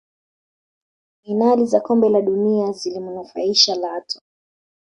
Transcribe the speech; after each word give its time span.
fainali 1.23 1.65
za 1.65 1.79
kombe 1.79 2.09
la 2.09 2.21
dunia 2.21 2.71
zilimunufaisha 2.71 3.75
Lato 3.75 4.21